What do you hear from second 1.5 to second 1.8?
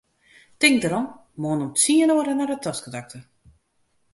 om